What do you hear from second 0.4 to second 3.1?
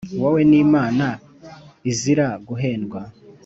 n'imana izira guhendwa